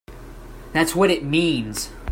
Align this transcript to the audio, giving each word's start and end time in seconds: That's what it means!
That's 0.73 0.95
what 0.95 1.11
it 1.11 1.23
means! 1.23 1.91